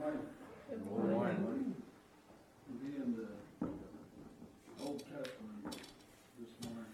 [0.00, 0.20] Morning.
[0.70, 1.74] Good morning.
[2.68, 3.68] We'll be in the
[4.82, 5.76] Old Testament
[6.40, 6.92] this morning.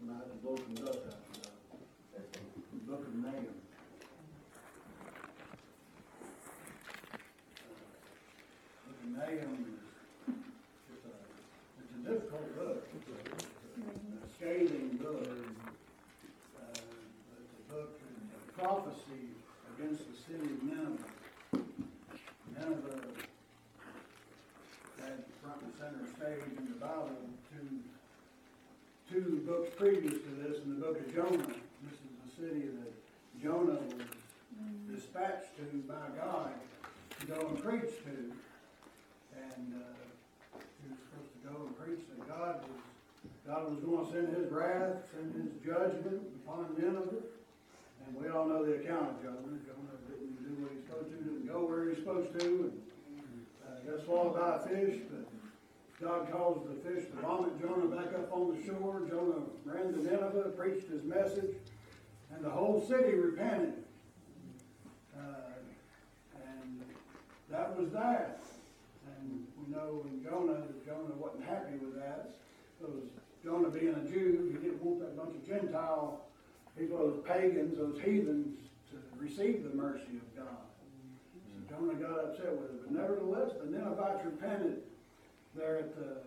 [0.00, 2.32] And I had to blow some dust out of that.
[2.32, 3.44] The Book of Nahum.
[8.86, 10.34] Book of Nahum is,
[10.90, 11.14] it's a,
[11.82, 12.88] it's a difficult book.
[12.94, 13.46] It's a-
[14.24, 15.22] a scathing book.
[15.26, 19.28] Uh, It's a book, of prophecy
[19.76, 21.04] against the city of Nineveh.
[22.58, 23.00] Nineveh
[25.00, 27.10] had front and center stage in the Bible
[27.52, 27.68] two,
[29.12, 31.52] two books previous to this, in the book of Jonah.
[31.84, 32.92] This is the city that
[33.42, 34.08] Jonah was
[34.88, 36.52] dispatched to by God
[37.20, 38.32] to go and preach to.
[39.36, 42.80] And, uh, he was supposed to go and preach that God was,
[43.46, 47.28] God was gonna send his wrath, send his judgment upon Nineveh.
[48.06, 49.60] And we all know the account of Jonah.
[49.60, 53.92] Jonah didn't do what he's supposed to, didn't go where he's supposed to, and uh,
[53.92, 55.25] got swallowed by a fish, but
[56.00, 59.02] God caused the fish to vomit Jonah back up on the shore.
[59.08, 61.56] Jonah ran to Nineveh, preached his message,
[62.34, 63.72] and the whole city repented.
[65.16, 65.54] Uh,
[66.34, 66.82] and
[67.50, 68.42] that was that.
[69.06, 72.34] And we know in Jonah that Jonah wasn't happy with that.
[72.78, 72.96] Because
[73.42, 76.20] Jonah being a Jew, he didn't want that bunch of Gentile
[76.78, 78.58] people, those pagans, those heathens,
[78.90, 80.66] to receive the mercy of God.
[81.32, 84.82] So Jonah got upset with it, but nevertheless, the Ninevites repented
[85.56, 86.18] there at the,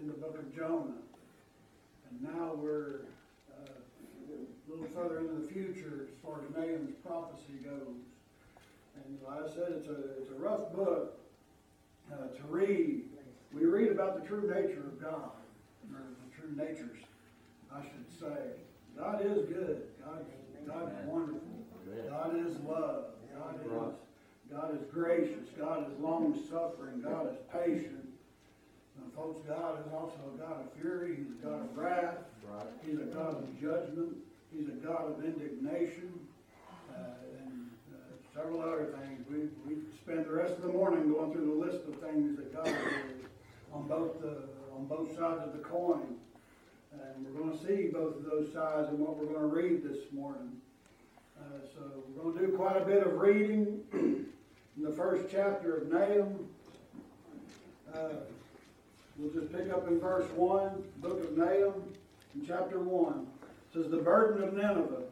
[0.00, 0.98] in the book of Jonah.
[2.10, 3.02] And now we're
[3.52, 8.02] uh, a little further into the future as far as Nahum's prophecy goes.
[8.96, 11.18] And like I said, it's a, it's a rough book
[12.12, 13.04] uh, to read.
[13.52, 15.30] We read about the true nature of God,
[15.92, 16.98] or the true natures,
[17.72, 18.58] I should say.
[18.98, 19.82] God is good.
[20.04, 20.26] God,
[20.66, 21.42] God is wonderful.
[22.10, 23.04] God is love.
[23.34, 23.70] God is,
[24.50, 25.48] God is gracious.
[25.56, 27.00] God is long suffering.
[27.00, 28.07] God is patient.
[29.14, 31.16] Folks, God is also a God of fury.
[31.16, 32.18] He's a God of wrath.
[32.84, 34.16] He's a God of judgment.
[34.52, 36.12] He's a God of indignation.
[36.90, 37.02] Uh,
[37.44, 37.98] and uh,
[38.34, 39.26] several other things.
[39.30, 42.54] We, we spend the rest of the morning going through the list of things that
[42.54, 43.26] God is
[43.72, 46.16] on both the, on both sides of the coin.
[46.92, 49.82] And we're going to see both of those sides and what we're going to read
[49.84, 50.52] this morning.
[51.38, 55.76] Uh, so we're going to do quite a bit of reading in the first chapter
[55.76, 56.48] of Nahum.
[57.94, 58.08] Uh,
[59.18, 61.74] we'll just pick up in verse 1, book of Nahum,
[62.46, 63.26] chapter 1.
[63.42, 65.02] It says, The burden of Nineveh,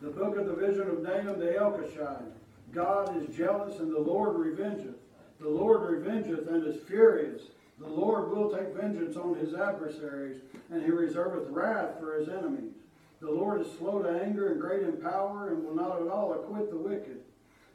[0.00, 2.32] the book of the vision of Nahum the Elkoshite.
[2.72, 4.94] God is jealous and the Lord revengeth.
[5.40, 7.42] The Lord revengeth and is furious.
[7.78, 12.74] The Lord will take vengeance on his adversaries, and he reserveth wrath for his enemies.
[13.20, 16.32] The Lord is slow to anger and great in power, and will not at all
[16.34, 17.20] acquit the wicked.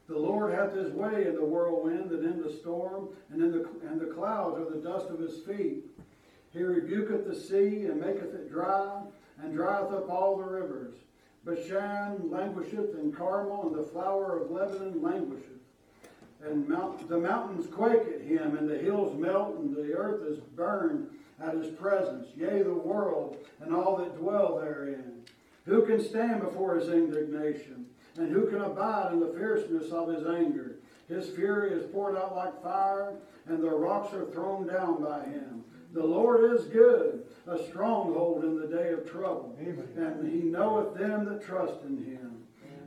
[0.07, 3.67] The Lord hath his way in the whirlwind and in the storm, and in the
[3.89, 5.83] and the clouds are the dust of his feet.
[6.51, 9.01] He rebuketh the sea and maketh it dry,
[9.41, 10.95] and drieth up all the rivers.
[11.43, 15.51] Bashan languisheth, and Carmel and the flower of Lebanon languisheth.
[16.43, 20.39] And mount, the mountains quake at him, and the hills melt, and the earth is
[20.39, 21.09] burned
[21.41, 22.27] at his presence.
[22.35, 25.23] Yea, the world and all that dwell therein.
[25.65, 27.84] Who can stand before his indignation?
[28.17, 30.75] And who can abide in the fierceness of his anger?
[31.07, 33.13] His fury is poured out like fire,
[33.47, 35.63] and the rocks are thrown down by him.
[35.93, 39.57] The Lord is good, a stronghold in the day of trouble.
[39.59, 42.43] And he knoweth them that trust in him.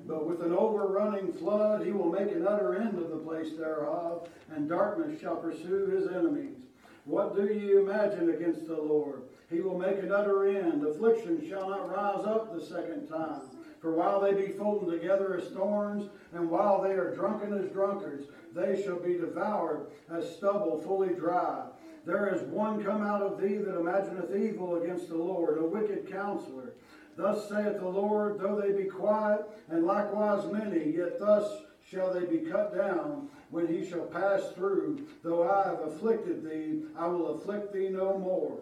[0.06, 4.28] But with an overrunning flood he will make an utter end of the place thereof,
[4.50, 6.56] and darkness shall pursue his enemies.
[7.04, 9.22] What do ye imagine against the Lord?
[9.50, 10.84] He will make an utter end.
[10.86, 13.42] Affliction shall not rise up the second time.
[13.80, 18.26] For while they be folded together as thorns, and while they are drunken as drunkards,
[18.54, 21.64] they shall be devoured as stubble fully dry.
[22.04, 26.10] There is one come out of thee that imagineth evil against the Lord, a wicked
[26.10, 26.72] counselor.
[27.16, 32.24] Thus saith the Lord, though they be quiet, and likewise many, yet thus shall they
[32.24, 35.06] be cut down when he shall pass through.
[35.22, 38.58] Though I have afflicted thee, I will afflict thee no more.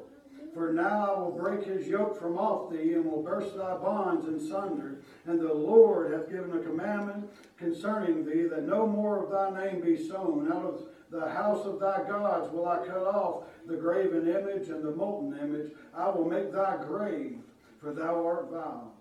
[0.54, 4.26] For now I will break his yoke from off thee, and will burst thy bonds
[4.26, 5.02] in sunder.
[5.26, 7.28] And the Lord hath given a commandment
[7.58, 10.50] concerning thee, that no more of thy name be sown.
[10.52, 14.84] Out of the house of thy gods will I cut off the graven image and
[14.84, 15.72] the molten image.
[15.94, 17.38] I will make thy grave,
[17.80, 18.92] for thou art vile.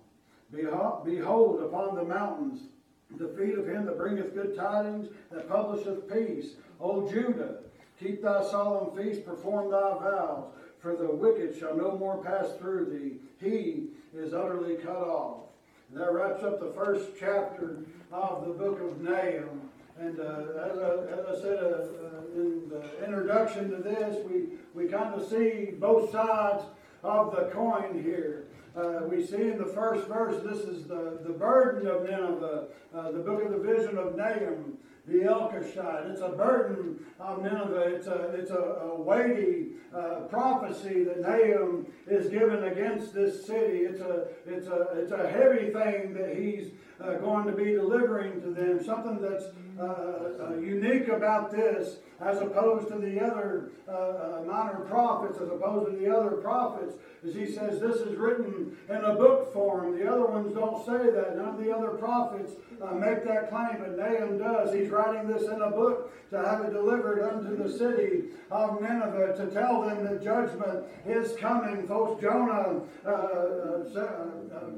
[1.03, 2.69] Behold upon the mountains
[3.17, 6.55] the feet of him that bringeth good tidings, that publisheth peace.
[6.81, 7.59] O Judah,
[7.99, 10.47] keep thy solemn feast, perform thy vows,
[10.79, 13.19] for the wicked shall no more pass through thee.
[13.39, 15.43] He is utterly cut off.
[15.89, 17.77] And that wraps up the first chapter
[18.11, 19.69] of the book of Nahum.
[19.99, 24.57] And uh, as, I, as I said uh, uh, in the introduction to this, we,
[24.73, 26.63] we kind of see both sides
[27.05, 28.45] of the coin here.
[28.75, 33.11] Uh, we see in the first verse, this is the, the burden of Nineveh, uh,
[33.11, 36.11] the book of the vision of Nahum, the Elkoshite.
[36.11, 37.95] It's a burden of Nineveh.
[37.95, 43.85] It's a, it's a, a weighty uh, prophecy that Nahum is given against this city.
[43.85, 48.41] It's a, it's a, it's a heavy thing that he's uh, going to be delivering
[48.41, 48.83] to them.
[48.83, 49.45] Something that's
[49.79, 55.49] uh, uh, unique about this, as opposed to the other uh, uh, minor prophets, as
[55.49, 59.97] opposed to the other prophets, is he says this is written in a book form.
[59.99, 61.35] The other ones don't say that.
[61.35, 64.73] None of the other prophets uh, make that claim, but Nahum does.
[64.73, 69.35] He's writing this in a book to have it delivered unto the city of Nineveh
[69.37, 71.87] to tell them that judgment is coming.
[71.87, 73.83] Folks, Jonah, uh,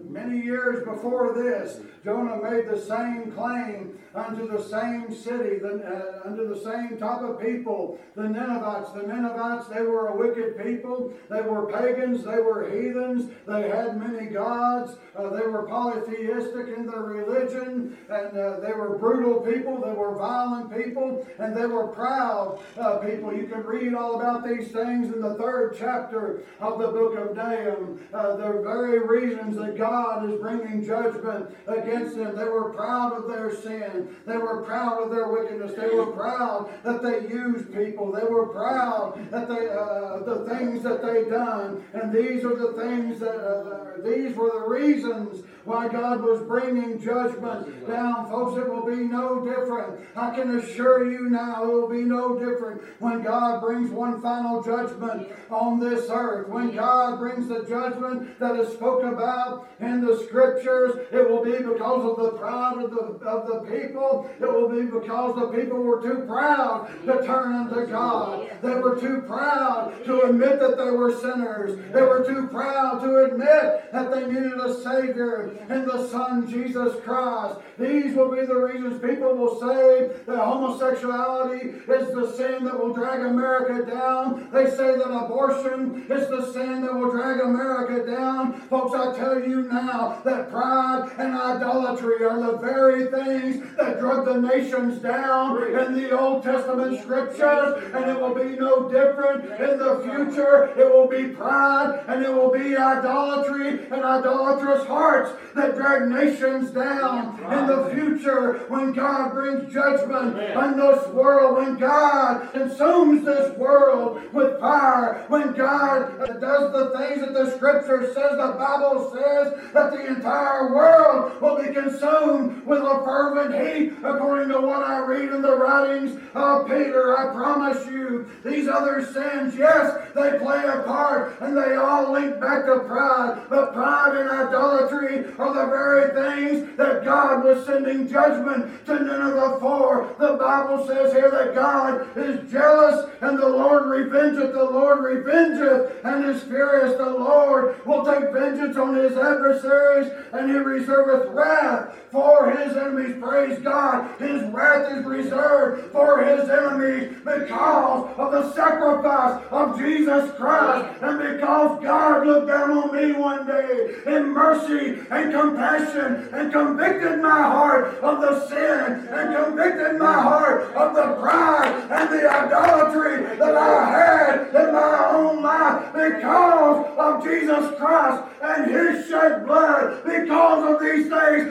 [0.10, 6.28] many years before this, Jonah made the same claim unto the same city, the, uh,
[6.28, 8.92] unto the same type of people, the Ninevites.
[8.94, 11.14] The Ninevites, they were a wicked people.
[11.30, 12.24] They were pagans.
[12.24, 13.30] They were heathens.
[13.46, 14.98] They had many gods.
[15.16, 19.82] Uh, they were polytheistic in their religion, and uh, they were brutal people.
[19.82, 23.34] They were violent people, and they were proud uh, people.
[23.34, 27.36] You can read all about these things in the third chapter of the book of
[27.36, 28.00] Nahum.
[28.14, 32.36] Uh, the very reasons that God is bringing judgment against them.
[32.36, 34.16] They were proud of their sin.
[34.26, 35.74] They were proud of their wickedness.
[35.76, 38.12] They were proud that they used people.
[38.12, 41.84] They were proud that they uh, the things that they done.
[41.94, 47.00] And these are the things that uh, these were the reasons why God was bringing
[47.00, 48.30] judgment down.
[48.30, 50.00] Folks, it will be no different.
[50.16, 54.64] I can assure you now, it will be no different when God brings one final
[54.64, 56.48] judgment on this earth.
[56.48, 61.58] When God brings the judgment that is spoken about in the scriptures, it will be
[61.58, 64.30] because of the pride of the, of the people.
[64.40, 68.50] It will be because the people were too proud to turn unto God.
[68.62, 71.78] They were too proud to admit that they were sinners.
[71.94, 77.02] They were too proud to admit that they needed a Savior in the Son Jesus
[77.04, 77.60] Christ.
[77.78, 82.94] These will be the reasons people will say that homosexuality is the sin that will
[82.94, 84.50] drag America down.
[84.52, 88.62] They say that abortion is the sin that will drag America down.
[88.62, 94.26] Folks, I tell you now that pride and idolatry are the very things that drug
[94.26, 99.78] the nations down in the Old Testament scriptures, and it will be no different in
[99.78, 100.74] the future.
[100.78, 106.72] It will be pride and it will be idolatry and idolatrous hearts that drag nations
[106.72, 113.58] down in the future when God brings judgment on this world, when God consumes this
[113.58, 119.54] world with fire, when God does the things that the scripture says, the Bible says
[119.74, 125.00] that the entire world will be consumed with a fervent heat, according to what I
[125.00, 127.18] read in the writings of Peter.
[127.18, 132.40] I promise you, these other sins, yes, they play a part and they all link
[132.40, 138.08] back to pride, but pride and idolatry are the very things that God was sending
[138.08, 140.16] judgment to Nineveh for.
[140.20, 146.04] The Bible says here that God is jealous and the Lord revengeth, the Lord revengeth,
[146.04, 146.98] and is furious.
[146.98, 153.16] The Lord will take vengeance on his adversaries, and he reserveth wrath for his enemies.
[153.20, 154.20] Praise God.
[154.20, 161.20] His wrath is reserved for his enemies because of the sacrifice of Jesus Christ, and
[161.20, 167.42] because God looked down on me one day in mercy and compassion and convicted my
[167.42, 173.56] heart of the sin and convicted my heart of the pride and the idolatry that
[173.56, 180.04] I had in my own life because of Jesus Christ and his shed blood.
[180.06, 181.47] Because of these things,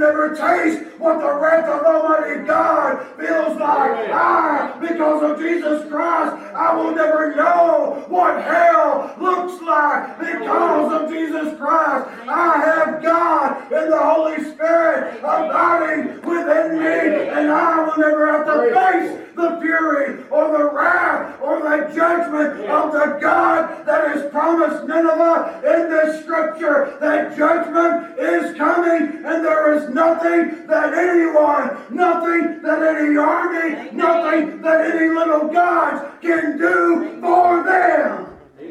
[0.00, 4.10] never taste what the wrath of Almighty God feels like.
[4.10, 11.02] I, ah, because of Jesus Christ, I will never know what hell looks like because
[11.02, 12.08] of Jesus Christ.
[12.28, 18.46] I have God in the Holy Spirit abiding within me, and I will never have
[18.46, 24.30] to face the fury or the wrath or the judgment of the God that is
[24.30, 26.96] promised Nineveh in this scripture.
[27.00, 34.60] That judgment is coming, and there is nothing that anyone, nothing that any army, nothing
[34.62, 38.29] that any little gods can do for them.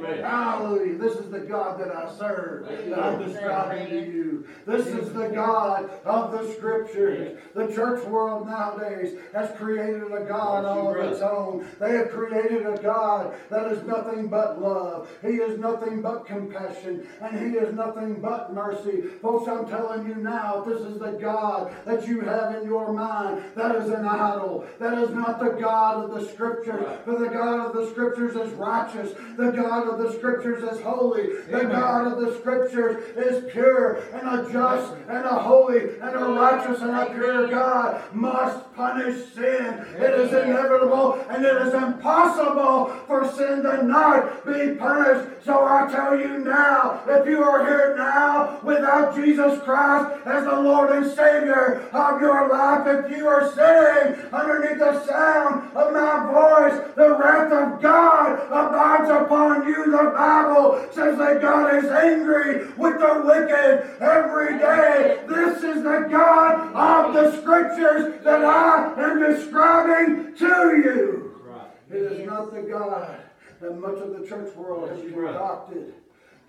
[0.10, 0.24] Amen.
[0.24, 0.98] Hallelujah.
[0.98, 4.48] This is the God that I serve, that I'm describing to you.
[4.66, 7.38] This is the God of the scriptures.
[7.56, 11.68] The church world nowadays has created a God all of its own.
[11.80, 15.10] They have created a God that is nothing but love.
[15.22, 19.02] He is nothing but compassion, and He is nothing but mercy.
[19.22, 23.44] Folks, I'm telling you now, this is the God that you have in your mind,
[23.56, 24.66] that is an idol.
[24.80, 27.00] That is not the God of the scriptures.
[27.06, 29.14] For the God of the scriptures is righteous.
[29.38, 31.28] The God of the scriptures is holy.
[31.50, 36.26] The God of the scriptures is pure and a just and a holy and a
[36.26, 39.86] righteous and a pure God must punish sin.
[39.98, 45.46] It is inevitable and it is impossible for sin to not be punished.
[45.46, 50.60] So I tell you now, if you are here now without Jesus Christ as the
[50.62, 56.32] Lord and Savior of your life, if you are sitting underneath the sound of my
[56.32, 59.89] voice, the wrath of God abides upon you.
[59.90, 65.24] The Bible says that God is angry with the wicked every day.
[65.28, 70.46] This is the God of the scriptures that I am describing to
[70.84, 71.42] you.
[71.90, 73.20] It is not the God
[73.62, 75.94] that much of the church world has concocted.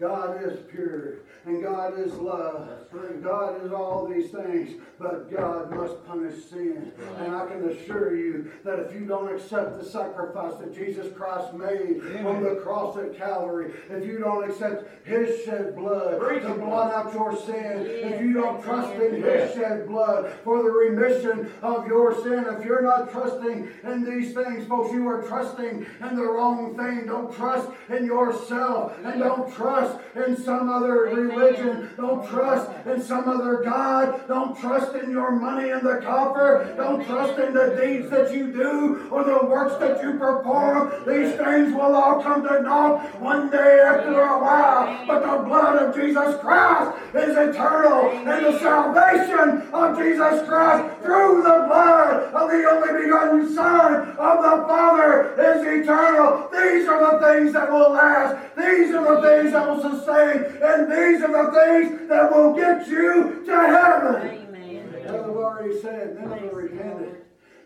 [0.00, 2.69] God is pure and God is love.
[2.92, 6.92] And God is all these things, but God must punish sin.
[7.19, 11.54] And I can assure you that if you don't accept the sacrifice that Jesus Christ
[11.54, 16.54] made on the cross at Calvary, if you don't accept His shed blood Preach to
[16.54, 21.50] blot out your sin, if you don't trust in His shed blood for the remission
[21.62, 26.16] of your sin, if you're not trusting in these things, folks, you are trusting in
[26.16, 27.07] the wrong thing.
[27.07, 31.90] Don't trust in yourself and don't trust in some other religion.
[31.97, 34.26] Don't trust in some other God.
[34.28, 36.75] Don't trust in your money in the coffer.
[36.76, 40.90] Don't trust in the deeds that you do or the works that you perform.
[41.06, 45.06] These things will all come to naught one day after a while.
[45.06, 51.42] But the blood of Jesus Christ is eternal, and the salvation of Jesus Christ through
[51.42, 56.49] the blood of the only begotten Son of the Father is eternal.
[56.52, 58.56] These are the things that will last.
[58.56, 62.87] These are the things that will sustain, and these are the things that will get
[62.89, 64.47] you to heaven.
[64.49, 64.95] Amen.
[65.05, 67.23] As I've already said, Nineveh repented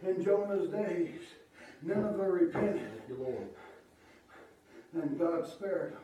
[0.06, 1.20] in Jonah's days.
[1.82, 3.48] Nineveh repented, Thank you, Lord.
[5.02, 6.00] and God spared them.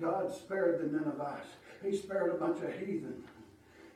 [0.00, 1.48] God spared the Ninevites.
[1.84, 3.22] He spared a bunch of heathen.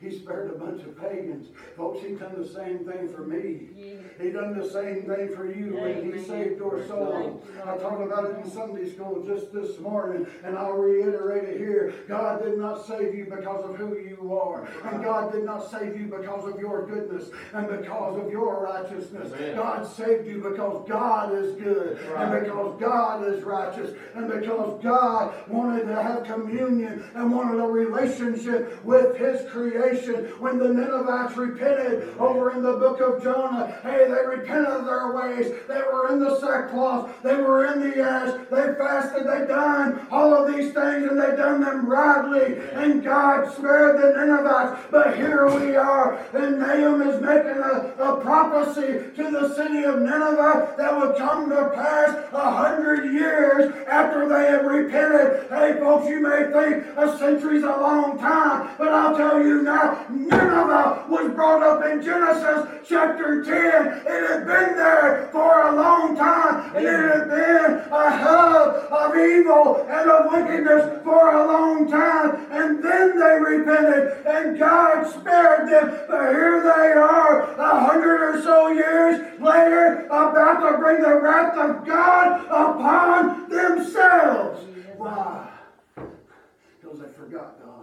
[0.01, 1.47] He spared a bunch of pagans.
[1.77, 3.69] Folks, he done the same thing for me.
[3.75, 3.93] Yeah.
[4.21, 6.25] He done the same thing for you when he Amen.
[6.25, 7.41] saved your soul.
[7.65, 11.93] I talked about it in Sunday school just this morning, and I'll reiterate it here.
[12.07, 15.99] God did not save you because of who you are, and God did not save
[15.99, 19.31] you because of your goodness and because of your righteousness.
[19.33, 19.55] Amen.
[19.55, 25.33] God saved you because God is good, and because God is righteous, and because God
[25.47, 29.49] wanted to have communion and wanted a relationship with His
[29.85, 35.13] When the Ninevites repented over in the book of Jonah, hey, they repented of their
[35.13, 35.53] ways.
[35.67, 40.33] They were in the sackcloth, they were in the ash, they fasted, they done all
[40.33, 44.87] of these things, and they done them rightly, and God spared the Ninevites.
[44.89, 50.01] But here we are, and Nahum is making a, a prophecy to the city of
[50.01, 55.47] Nineveh that would come to pass a hundred years after they had repented.
[55.49, 59.61] Hey, folks, you may think a century's a long time, but I'll tell you
[60.09, 63.53] Nineveh was brought up in Genesis chapter 10.
[63.53, 69.15] It had been there for a long time, and it had been a hub of
[69.15, 72.47] evil and of wickedness for a long time.
[72.51, 75.99] And then they repented, and God spared them.
[76.07, 81.57] But here they are, a hundred or so years later, about to bring the wrath
[81.57, 84.61] of God upon themselves.
[84.97, 85.49] Why?
[85.95, 87.75] Because they forgot God.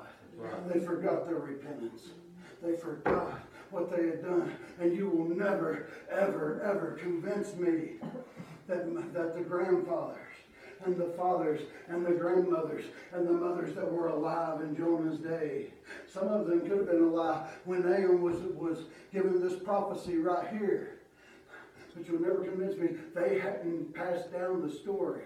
[0.68, 2.08] They forgot their repentance.
[2.62, 3.40] They forgot
[3.70, 4.52] what they had done.
[4.80, 7.94] And you will never, ever, ever convince me
[8.68, 10.18] that, that the grandfathers
[10.84, 15.68] and the fathers and the grandmothers and the mothers that were alive in Jonah's day,
[16.12, 20.48] some of them could have been alive when Nahum was, was given this prophecy right
[20.48, 20.98] here.
[21.94, 25.24] But you'll never convince me they hadn't passed down the story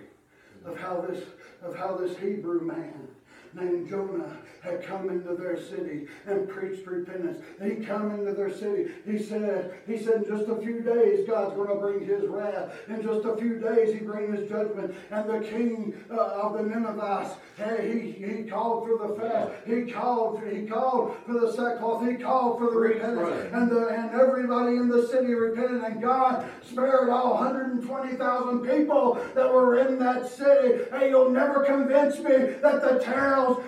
[0.65, 1.23] of how this
[1.63, 3.09] of how this Hebrew man
[3.55, 4.37] named Jonah
[4.67, 7.43] had come into their city and preached repentance.
[7.63, 8.91] He come into their city.
[9.05, 12.73] He said, he said, in just a few days, God's going to bring his wrath.
[12.89, 14.95] In just a few days, he bring his judgment.
[15.11, 19.53] And the king uh, of the Ninevites, hey, he, he called for the fast.
[19.67, 22.09] He called, he called for the sackcloth.
[22.09, 23.19] He called for the repentance.
[23.19, 23.53] right.
[23.53, 25.83] And, the, and everybody in the city repented.
[25.83, 30.85] And God spared all 120,000 people that were in that city.
[30.91, 32.99] Hey, you'll never convince me that the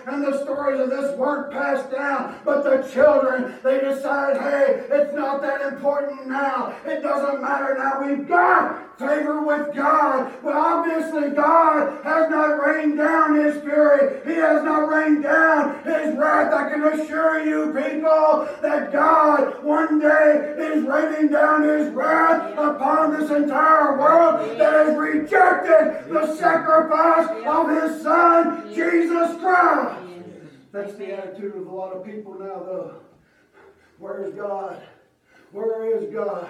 [0.06, 2.38] and the stories of this weren't passed down.
[2.44, 6.76] But the children, they decided, hey, it's not that important now.
[6.85, 8.06] It doesn't matter now.
[8.06, 10.32] We've got favor with God.
[10.42, 14.20] But obviously, God has not rained down His fury.
[14.24, 16.52] He has not rained down His wrath.
[16.52, 23.18] I can assure you, people, that God one day is raining down His wrath upon
[23.18, 30.04] this entire world that has rejected the sacrifice of His Son, Jesus Christ.
[30.72, 32.94] That's the attitude of a lot of people now, though.
[33.98, 34.82] Where is God?
[35.52, 36.48] Where is God?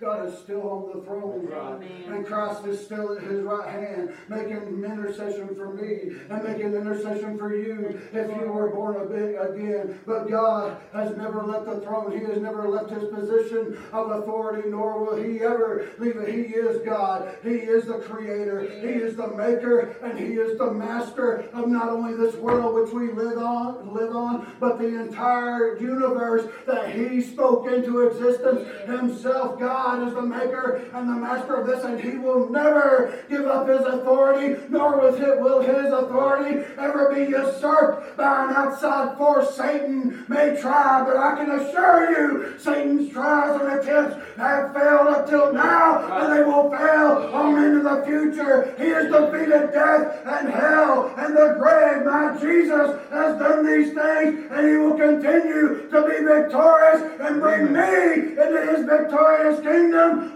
[0.00, 1.48] God is still on the throne.
[1.52, 2.12] Amen.
[2.12, 7.36] And Christ is still at his right hand, making intercession for me and making intercession
[7.36, 9.98] for you if you were born again.
[10.06, 12.12] But God has never left the throne.
[12.12, 16.28] He has never left his position of authority, nor will he ever leave it.
[16.28, 17.36] He is God.
[17.42, 18.62] He is the creator.
[18.80, 22.92] He is the maker, and he is the master of not only this world which
[22.92, 29.58] we live on, live on, but the entire universe that he spoke into existence himself.
[29.58, 33.68] God is the maker and the master of this, and he will never give up
[33.68, 39.56] his authority, nor will his authority ever be usurped by an outside force.
[39.56, 45.28] Satan may try, but I can assure you, Satan's trials and attempts have failed up
[45.28, 48.74] till now, and they will fail on into the future.
[48.78, 52.04] He has defeated death and hell and the grave.
[52.04, 57.72] My Jesus has done these things, and he will continue to be victorious and bring
[57.72, 59.77] me into his victorious kingdom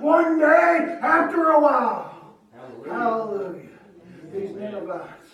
[0.01, 2.37] one day after a while.
[2.55, 2.93] Hallelujah.
[2.93, 3.69] Hallelujah.
[4.33, 5.31] These Ninevites,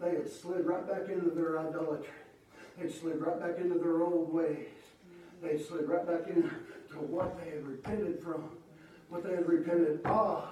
[0.00, 2.06] they had slid right back into their idolatry.
[2.78, 4.68] They slid right back into their old ways.
[5.42, 6.48] They slid right back into
[6.98, 8.50] what they had repented from,
[9.08, 10.44] what they had repented of.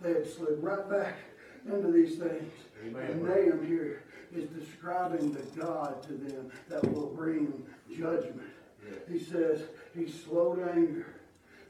[0.00, 1.16] They had slid right back
[1.66, 2.52] into these things.
[2.86, 3.10] Amen.
[3.10, 4.02] And Nahum here
[4.34, 7.64] is describing the God to them that will bring
[7.96, 8.42] judgment.
[9.10, 9.62] He says
[9.94, 11.19] he's slow to anger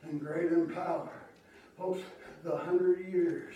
[0.03, 1.11] and great in power.
[1.79, 2.01] Folks,
[2.45, 3.55] the hundred years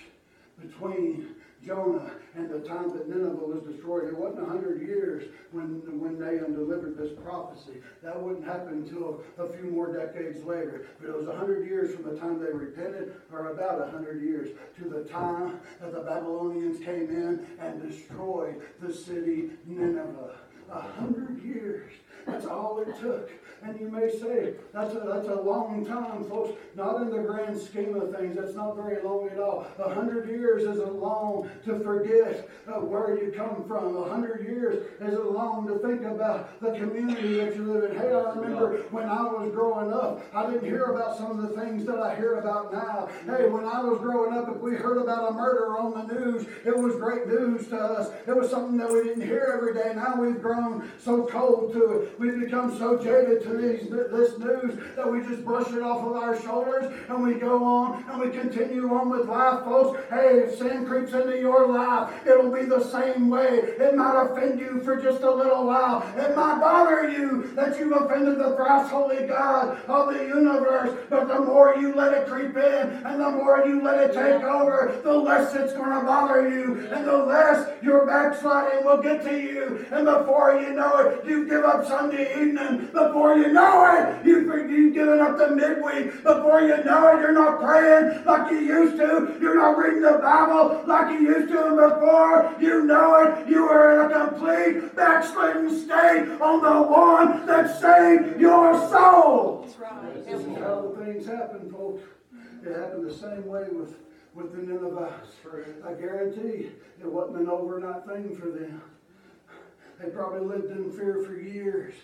[0.61, 1.35] between
[1.65, 6.19] Jonah and the time that Nineveh was destroyed, it wasn't a hundred years when, when
[6.19, 7.81] Nahum delivered this prophecy.
[8.03, 10.87] That wouldn't happen until a few more decades later.
[11.01, 14.23] But it was a hundred years from the time they repented, or about a hundred
[14.23, 20.37] years, to the time that the Babylonians came in and destroyed the city Nineveh.
[20.71, 21.93] A hundred years.
[22.27, 23.31] That's all it took.
[23.63, 26.53] And you may say, that's a, that's a long time, folks.
[26.77, 28.37] Not in the grand scheme of things.
[28.37, 29.67] That's not very long at all.
[29.79, 33.97] A hundred years isn't long to forget uh, where you come from.
[33.97, 37.97] A hundred years isn't long to think about the community that you live in.
[37.97, 41.61] Hey, I remember when I was growing up, I didn't hear about some of the
[41.61, 43.09] things that I hear about now.
[43.25, 46.47] Hey, when I was growing up, if we heard about a murder on the news,
[46.67, 48.11] it was great news to us.
[48.27, 49.95] It was something that we didn't hear every day.
[49.95, 52.14] Now we've grown so cold to it.
[52.19, 56.17] We've become so jaded to these, this news that we just brush it off of
[56.17, 60.01] our shoulders and we go on and we continue on with life, folks.
[60.11, 63.49] Hey, if sin creeps into your life, it'll be the same way.
[63.49, 66.03] It might offend you for just a little while.
[66.17, 70.97] It might bother you that you've offended the thrice holy God of the universe.
[71.11, 74.43] But the more you let it creep in and the more you let it take
[74.43, 79.23] over, the less it's going to bother you and the less your backsliding will get
[79.25, 79.87] to you.
[79.91, 82.87] And before you know it, you give up Sunday evening.
[82.93, 86.23] Before you know it, you've, you've given up the midweek.
[86.23, 89.39] Before you know it, you're not praying like you used to.
[89.41, 91.67] You're not reading the Bible like you used to.
[91.67, 97.47] And before you know it, you are in a complete backslidden state on the one
[97.47, 99.63] that saved your soul.
[99.63, 100.27] That's right.
[100.27, 102.03] This is how the things happen, folks.
[102.67, 103.97] It happened the same way with,
[104.35, 105.37] with the Ninevites.
[105.87, 106.69] I guarantee
[107.01, 108.83] it wasn't an overnight thing for them.
[110.01, 111.95] They probably lived in fear for years,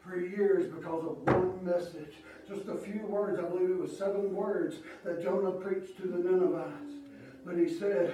[0.00, 2.14] for years because of one message.
[2.48, 6.18] Just a few words, I believe it was seven words that Jonah preached to the
[6.18, 6.92] Ninevites.
[7.44, 8.12] But he said,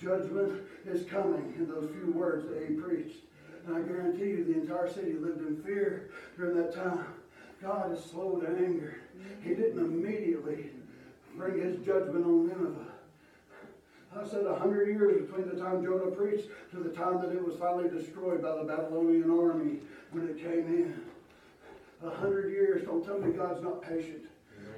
[0.00, 3.18] judgment is coming in those few words that he preached.
[3.66, 7.06] And I guarantee you the entire city lived in fear during that time.
[7.62, 8.96] God is slow to anger.
[9.42, 10.70] He didn't immediately
[11.36, 12.91] bring his judgment on Nineveh.
[14.18, 17.42] I said a hundred years between the time Jonah preached to the time that it
[17.42, 19.78] was finally destroyed by the Babylonian army
[20.10, 21.00] when it came in.
[22.04, 22.84] A hundred years.
[22.84, 24.24] Don't tell me God's not patient.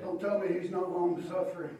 [0.02, 1.76] Don't tell me He's not long suffering.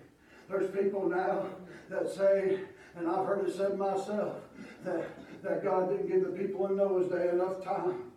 [0.48, 1.46] There's people now
[1.90, 2.60] that say,
[2.96, 4.36] and I've heard it said myself,
[4.84, 5.08] that,
[5.42, 8.10] that God didn't give the people in Noah's day enough time.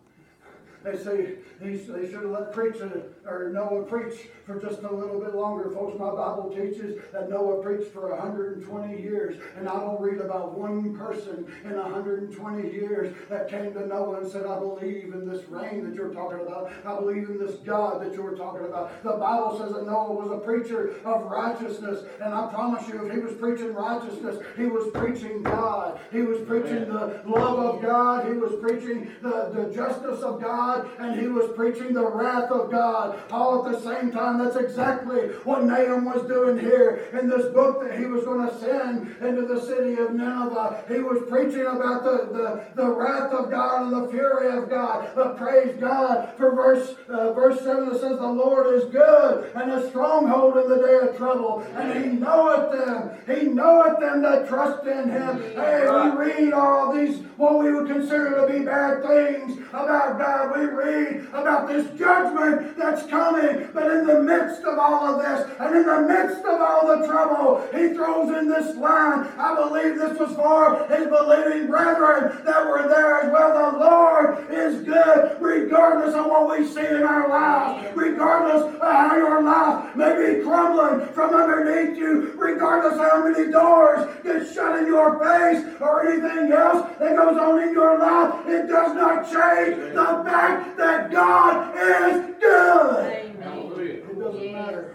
[0.82, 5.34] They say they should have let preacher or Noah preached for just a little bit
[5.34, 5.70] longer.
[5.70, 9.40] Folks, my Bible teaches that Noah preached for 120 years.
[9.56, 14.30] And I don't read about one person in 120 years that came to Noah and
[14.30, 16.72] said, I believe in this rain that you're talking about.
[16.84, 19.02] I believe in this God that you're talking about.
[19.02, 22.04] The Bible says that Noah was a preacher of righteousness.
[22.22, 26.00] And I promise you, if he was preaching righteousness, he was preaching God.
[26.10, 28.26] He was preaching the love of God.
[28.26, 30.88] He was preaching the, the justice of God.
[30.98, 34.38] And he was preaching the wrath of God all at the same time.
[34.38, 38.58] That's exactly what Nahum was doing here in this book that he was going to
[38.58, 40.84] send into the city of Nineveh.
[40.88, 45.10] He was preaching about the, the, the wrath of God and the fury of God.
[45.14, 49.72] But praise God for verse, uh, verse 7 that says, The Lord is good and
[49.72, 51.62] a stronghold in the day of trouble.
[51.76, 53.10] And he knoweth them.
[53.26, 55.42] He knoweth them that trust in him.
[55.54, 60.58] Hey, we read all these, what we would consider to be bad things about God.
[60.58, 63.68] We read about this judgment that's coming.
[63.72, 67.06] But in the midst of all of this, and in the midst of all the
[67.06, 69.28] trouble, he throws in this line.
[69.38, 73.72] I believe this was for his believing brethren that were there as well.
[73.72, 79.16] The Lord is good, regardless of what we see in our lives, regardless of how
[79.16, 84.78] your life may be crumbling from underneath you, regardless of how many doors get shut
[84.78, 88.46] in your face or anything else that goes on in your life.
[88.46, 92.87] It does not change the fact that God is good.
[92.96, 93.42] Amen.
[93.42, 93.92] Hallelujah.
[93.94, 94.52] It doesn't Yes.
[94.52, 94.94] matter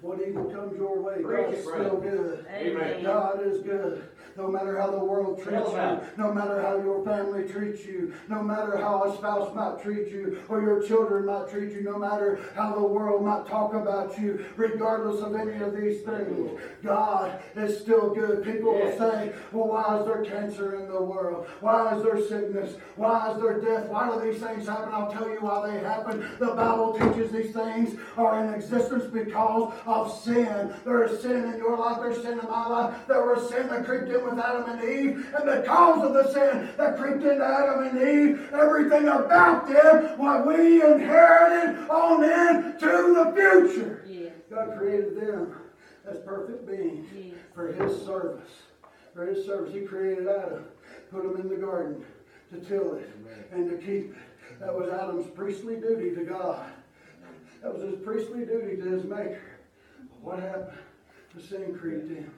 [0.00, 1.22] what evil comes your way.
[1.22, 2.46] Preach God's it, still good.
[2.54, 3.02] Amen.
[3.02, 4.02] God is good.
[4.36, 8.42] No matter how the world treats you, no matter how your family treats you, no
[8.42, 12.38] matter how a spouse might treat you, or your children might treat you, no matter
[12.54, 17.80] how the world might talk about you, regardless of any of these things, God is
[17.80, 18.44] still good.
[18.44, 21.46] People will say, well, why is there cancer in the world?
[21.60, 22.76] Why is there sickness?
[22.96, 23.88] Why is there death?
[23.88, 24.90] Why do these things happen?
[24.92, 26.26] I'll tell you why they happen.
[26.38, 30.74] The Bible teaches these things are in existence because of sin.
[30.84, 32.94] There is sin in your life, there's sin in my life.
[33.08, 36.32] There was sin that creeped in with Adam and Eve, and the because of the
[36.32, 43.14] sin that creeped into Adam and Eve, everything about them, what we inherited on into
[43.14, 44.04] the future.
[44.08, 44.32] Yes.
[44.50, 45.54] God created them
[46.08, 47.34] as perfect beings Yes.
[47.54, 48.50] for His service.
[49.14, 50.64] For His service, He created Adam,
[51.10, 52.04] put him in the garden
[52.52, 53.10] to till it
[53.52, 54.16] and to keep it.
[54.60, 56.64] That was Adam's priestly duty to God.
[57.62, 59.40] That was his priestly duty to his Maker.
[59.98, 60.78] But what happened?
[61.34, 62.30] The sin creeped in.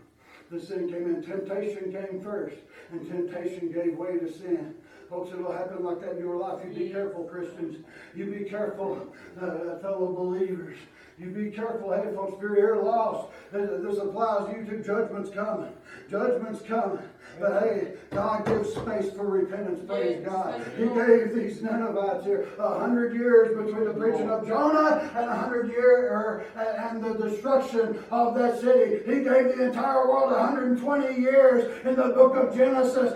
[0.50, 1.22] The sin came in.
[1.22, 2.56] Temptation came first,
[2.90, 4.74] and temptation gave way to sin.
[5.10, 6.64] Folks, it'll happen like that in your life.
[6.66, 7.84] You be careful, Christians.
[8.14, 9.06] You be careful,
[9.40, 10.76] uh, fellow believers.
[11.18, 11.92] You be careful.
[11.92, 14.82] Hey, folks, if you're lost, this applies to you too.
[14.82, 15.72] Judgment's coming.
[16.10, 17.04] Judgment's coming.
[17.40, 19.80] But hey, God gives space for repentance.
[19.86, 20.60] Praise God.
[20.76, 25.36] He gave these Ninevites here a hundred years between the preaching of Jonah and a
[25.36, 29.04] hundred year or, and the destruction of that city.
[29.04, 33.14] He gave the entire world 120 years in the book of Genesis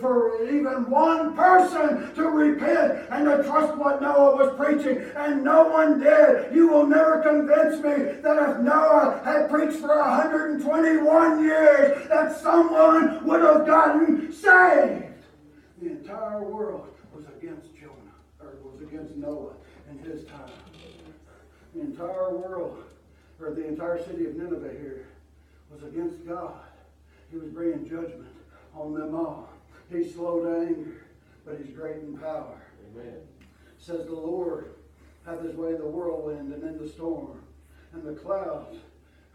[0.00, 5.68] for even one person to repent and to trust what Noah was preaching, and no
[5.68, 6.54] one did.
[6.54, 13.24] You will never convince me that if Noah had preached for 121 years, that someone
[13.26, 15.04] would have gotten saved.
[15.80, 17.92] The entire world was against Jonah,
[18.40, 19.54] or was against Noah
[19.90, 20.50] in his time.
[21.74, 22.82] The entire world,
[23.40, 25.06] or the entire city of Nineveh here,
[25.70, 26.60] was against God.
[27.30, 28.34] He was bringing judgment
[28.74, 29.50] on them all.
[29.90, 31.06] He's slow to anger,
[31.46, 32.60] but he's great in power.
[32.90, 33.20] Amen.
[33.78, 34.74] Says the Lord
[35.24, 37.42] hath his way in the whirlwind and in the storm,
[37.92, 38.78] and the clouds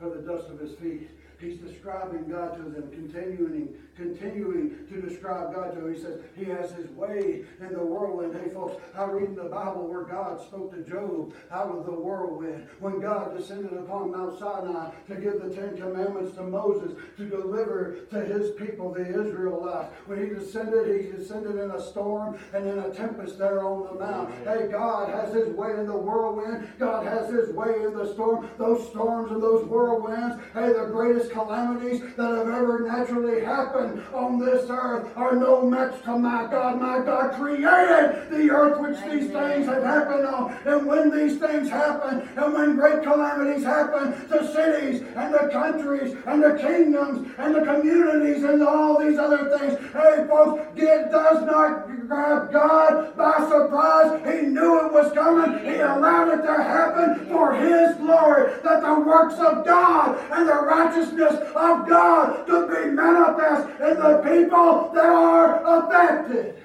[0.10, 1.10] the dust of his feet.
[1.40, 5.94] He's describing God to them, continuing, continuing to describe God to them.
[5.94, 8.36] He says he has his way in the whirlwind.
[8.36, 11.92] Hey folks, I read in the Bible where God spoke to Job out of the
[11.92, 12.68] whirlwind.
[12.80, 17.98] When God descended upon Mount Sinai to give the Ten Commandments to Moses to deliver
[18.12, 19.94] to his people, the Israelites.
[20.06, 24.00] When he descended, he descended in a storm and in a tempest there on the
[24.00, 24.34] mount.
[24.44, 26.68] Hey, God has his way in the whirlwind.
[26.80, 28.50] God has his way in the storm.
[28.58, 30.42] Those storms and those whirlwinds.
[30.54, 33.83] Hey, the greatest calamities that have ever naturally happened
[34.14, 36.80] on this earth are no match to my God.
[36.80, 40.58] My God created the earth which these things have happened on.
[40.66, 46.16] And when these things happen, and when great calamities happen the cities and the countries
[46.26, 51.46] and the kingdoms and the communities and all these other things, hey, folks, it does
[51.46, 54.22] not grab God by surprise.
[54.26, 55.64] He knew it was coming.
[55.66, 60.53] He allowed it to happen for His glory, that the works of God and the
[60.94, 66.56] righteousness of God to be manifest in the people that are affected.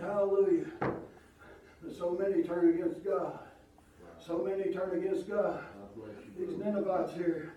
[0.00, 0.66] Hallelujah.
[1.96, 3.38] So many turn against God.
[4.24, 5.62] So many turn against God.
[6.38, 7.54] These Ninevites here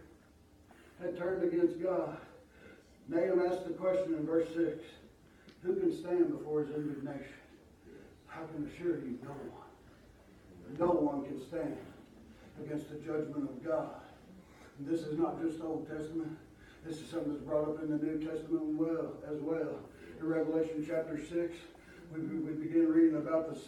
[1.01, 2.17] had turned against God.
[3.07, 4.83] Nahum asked the question in verse 6
[5.63, 7.33] Who can stand before his indignation?
[8.31, 10.77] I can assure you, no one.
[10.79, 11.77] No one can stand
[12.63, 14.01] against the judgment of God.
[14.79, 16.37] This is not just Old Testament.
[16.85, 19.79] This is something that's brought up in the New Testament well, as well.
[20.19, 21.55] In Revelation chapter 6,
[22.13, 23.59] we, we begin reading about the,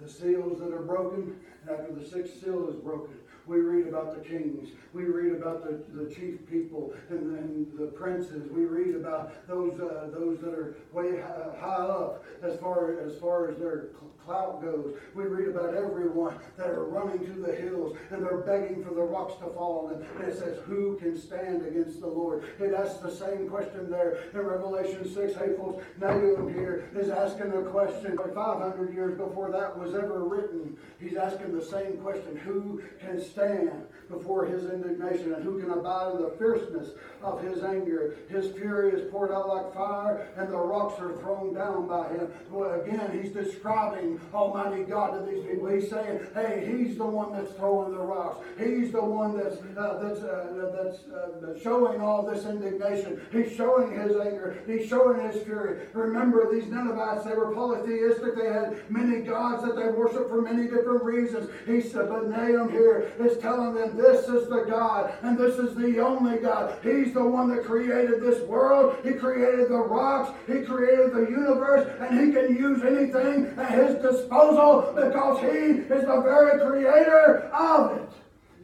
[0.00, 1.36] the seals that are broken.
[1.62, 3.14] And after the sixth seal is broken,
[3.46, 4.70] we read about the kings.
[4.92, 8.50] We read about the, the chief people and, and the princes.
[8.50, 13.18] We read about those uh, those that are way high, high up as far as
[13.18, 13.88] far as their
[14.24, 14.94] clout goes.
[15.14, 19.02] We read about everyone that are running to the hills and they're begging for the
[19.02, 20.08] rocks to fall on them.
[20.18, 24.18] And it says, "Who can stand against the Lord?" It asks the same question there
[24.32, 25.34] in Revelation six.
[25.34, 28.18] Hey, folks, Nahum here is asking a question.
[28.34, 33.86] 500 years before that was ever written, he's asking the same question: Who can stand
[34.12, 36.90] before his indignation and who can abide in the fierceness
[37.22, 38.16] of his anger.
[38.28, 42.28] His fury is poured out like fire and the rocks are thrown down by him.
[42.50, 45.68] Well, again, he's describing Almighty God to these people.
[45.68, 48.44] He's saying, hey, he's the one that's throwing the rocks.
[48.58, 53.20] He's the one that's, uh, that's, uh, that's uh, showing all this indignation.
[53.30, 54.58] He's showing his anger.
[54.66, 55.86] He's showing his fury.
[55.92, 58.36] Remember, these Ninevites, they were polytheistic.
[58.36, 61.50] They had many gods that they worshiped for many different reasons.
[61.66, 65.74] He said, but Nahum here is telling them this is the God and this is
[65.74, 66.78] the only God.
[66.82, 68.96] He's the one that created this world.
[69.04, 70.32] He created the rocks.
[70.46, 76.04] He created the universe and he can use anything at his disposal because he is
[76.06, 78.08] the very creator of it.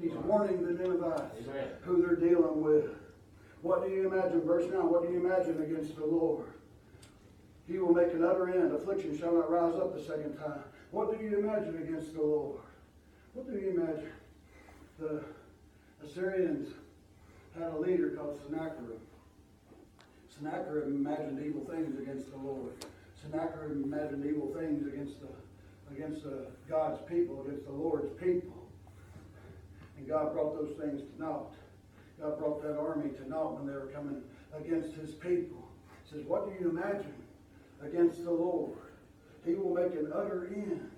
[0.00, 1.68] He's warning the Ninevites Amen.
[1.82, 2.90] who they're dealing with.
[3.62, 4.88] What do you imagine, verse 9?
[4.88, 6.46] What do you imagine against the Lord?
[7.66, 8.72] He will make an utter end.
[8.72, 10.62] Affliction shall not rise up the second time.
[10.90, 12.60] What do you imagine against the Lord?
[13.34, 14.12] What do you imagine?
[14.98, 15.22] The
[16.04, 16.68] Assyrians
[17.58, 19.00] had a leader called Sennacherib.
[20.30, 22.72] Sennacherib imagined evil things against the Lord.
[23.22, 25.28] Sennacherib imagined evil things against the
[25.94, 28.68] against the God's people, against the Lord's people.
[29.96, 31.54] And God brought those things to naught.
[32.20, 34.22] God brought that army to naught when they were coming
[34.56, 35.68] against his people.
[36.04, 37.14] He says, What do you imagine
[37.82, 38.76] against the Lord?
[39.44, 40.90] He will make an utter end.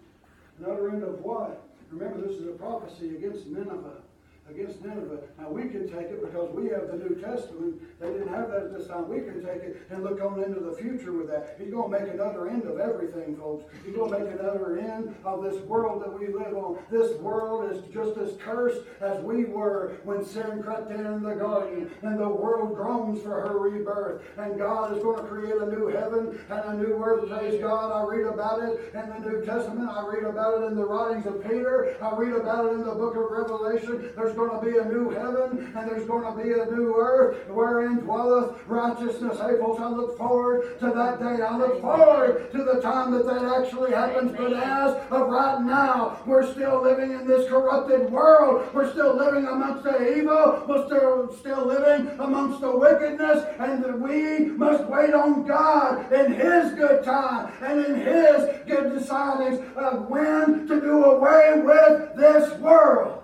[0.58, 1.68] An utter end of what?
[1.90, 4.02] Remember, this is a prophecy against Nineveh.
[4.50, 5.20] Against Nineveh.
[5.38, 7.80] Now we can take it because we have the New Testament.
[8.00, 9.08] They didn't have that at this time.
[9.08, 11.56] We can take it and look on into the future with that.
[11.58, 13.64] He's going to make another end of everything, folks.
[13.84, 16.78] He's going to make another end of this world that we live on.
[16.90, 21.34] This world is just as cursed as we were when sin crept in in the
[21.34, 21.90] garden.
[22.02, 24.22] And the world groans for her rebirth.
[24.36, 27.28] And God is going to create a new heaven and a new earth.
[27.28, 27.92] Praise God.
[27.92, 29.88] I read about it in the New Testament.
[29.88, 31.96] I read about it in the writings of Peter.
[32.02, 34.10] I read about it in the book of Revelation.
[34.16, 37.46] There's going to be a new heaven and there's going to be a new earth
[37.48, 39.38] wherein dwelleth righteousness.
[39.38, 41.42] Hey, folks, I look forward to that day.
[41.42, 44.32] I look forward to the time that that actually happens.
[44.32, 48.72] But as of right now, we're still living in this corrupted world.
[48.72, 50.64] We're still living amongst the evil.
[50.66, 53.44] We're still, still living amongst the wickedness.
[53.58, 59.76] And we must wait on God in His good time and in His good decidings
[59.76, 63.20] of when to do away with this world.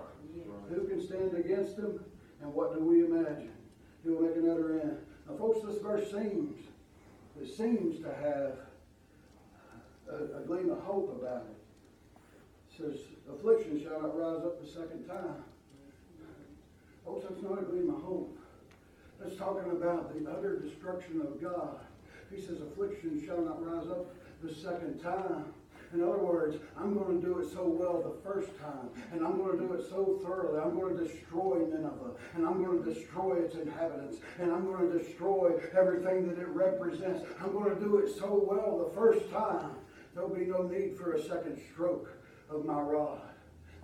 [1.17, 2.01] Against him?
[2.43, 3.53] And what do we imagine?
[4.03, 4.99] He will make another end.
[5.29, 6.59] Now, folks, this verse seems,
[7.41, 8.59] it seems to have
[10.11, 11.57] a, a gleam of hope about it.
[12.71, 13.01] It says,
[13.33, 15.43] affliction shall not rise up the second time.
[17.05, 18.39] Folks, that's not a gleam of hope.
[19.19, 21.81] That's talking about the utter destruction of God.
[22.31, 25.47] He says, affliction shall not rise up the second time.
[25.93, 29.39] In other words, I'm going to do it so well the first time, and I'm
[29.39, 30.61] going to do it so thoroughly.
[30.61, 34.91] I'm going to destroy Nineveh, and I'm going to destroy its inhabitants, and I'm going
[34.91, 37.25] to destroy everything that it represents.
[37.41, 39.71] I'm going to do it so well the first time,
[40.15, 42.11] there'll be no need for a second stroke
[42.51, 43.36] of my rod.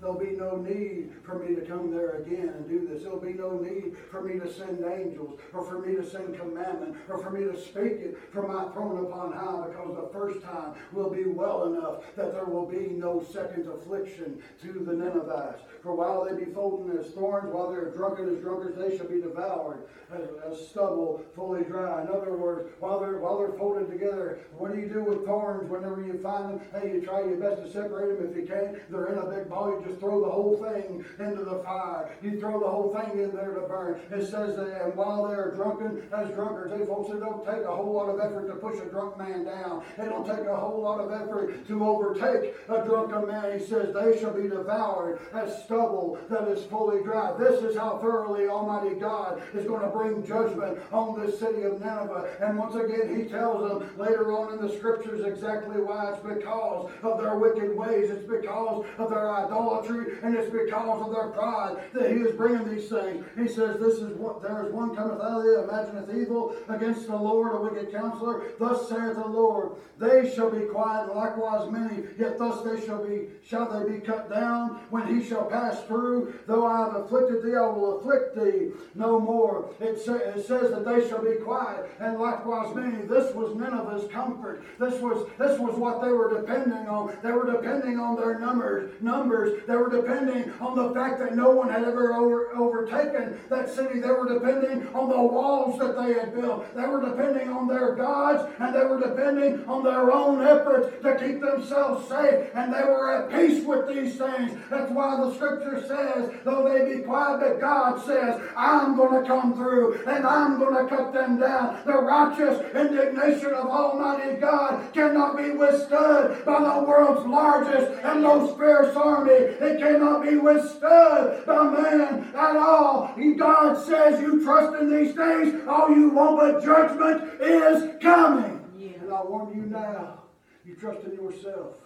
[0.03, 3.05] There'll be no need for me to come there again and do this.
[3.05, 6.97] There'll be no need for me to send angels or for me to send commandment
[7.09, 10.75] or for me to speak it from my throne upon high because the first time
[10.93, 15.63] will be well enough that there will be no second affliction to the Ninevites.
[15.85, 19.21] For while they be folding as thorns, while they're drunken as drunkards, they shall be
[19.21, 22.03] devoured as, as stubble fully dry.
[22.03, 25.71] In other words, while they're while they're folded together, what do you do with thorns
[25.71, 26.61] whenever you find them?
[26.73, 28.31] Hey, you try your best to separate them.
[28.31, 29.71] If you can't, they're in a big ball.
[29.71, 32.11] You just throw the whole thing into the fire.
[32.23, 34.01] You throw the whole thing in there to burn.
[34.11, 37.75] It says that, and while they're drunken as drunkards, hey folks, it don't take a
[37.75, 39.83] whole lot of effort to push a drunk man down.
[39.99, 43.59] It don't take a whole lot of effort to overtake a drunken man.
[43.59, 47.35] He says they shall be devoured as stubble that is fully dry.
[47.39, 51.81] This is how thoroughly Almighty God is going to bring judgment on this city of
[51.81, 52.37] Nineveh.
[52.41, 56.91] And once again, he tells them later on in the scriptures exactly why it's because
[57.03, 58.11] of their wicked ways.
[58.11, 62.69] It's because of their idolatry and it's because of their pride that he is bringing
[62.69, 63.25] these things.
[63.37, 67.07] He says, This is what there is one cometh out of thee, imagineth evil against
[67.07, 68.53] the Lord, a wicked counselor.
[68.59, 73.07] Thus saith the Lord, they shall be quiet, and likewise many, yet thus they shall
[73.07, 76.35] be shall they be cut down when he shall pass through.
[76.47, 79.71] Though I have afflicted thee, I will afflict thee no more.
[79.81, 83.03] It, sa- it says that they shall be quiet, and likewise many.
[83.07, 84.65] This was Nineveh's comfort.
[84.79, 87.17] This was this was what they were depending on.
[87.23, 88.93] They were depending on their numbers.
[89.01, 89.62] Numbers.
[89.67, 94.01] They were depending on the fact that no one had ever over, overtaken that city.
[94.01, 96.75] They were depending on the walls that they had built.
[96.75, 101.17] They were depending on their gods, and they were depending on their own efforts to
[101.17, 102.49] keep themselves safe.
[102.55, 104.59] And they were at peace with these things.
[104.71, 109.29] That's why the scripture says, though they be quiet, but God says, I'm going to
[109.29, 111.81] come through and I'm going to cut them down.
[111.85, 118.59] The righteous indignation of Almighty God cannot be withstood by the world's largest and most
[118.59, 119.52] fierce army.
[119.61, 123.15] It cannot be withstood by man at all.
[123.39, 128.61] God says, You trust in these things, all you want, but judgment is coming.
[129.01, 130.23] And I warn you now,
[130.65, 131.77] you trust in yourself.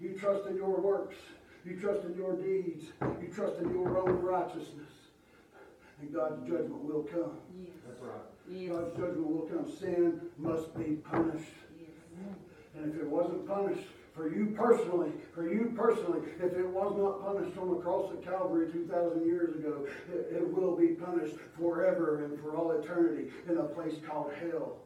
[0.00, 1.16] You trust in your works.
[1.64, 2.84] You trust in your deeds.
[3.22, 4.90] You trust in your own righteousness.
[6.00, 7.38] And God's judgment will come.
[7.88, 8.20] That's right.
[8.50, 9.72] Yes, God's judgment will come.
[9.78, 11.52] Sin must be punished.
[11.78, 12.34] yes.
[12.76, 17.24] And if it wasn't punished for you personally, for you personally, if it was not
[17.24, 22.24] punished on the cross at Calvary 2,000 years ago, it, it will be punished forever
[22.24, 24.76] and for all eternity in a place called hell.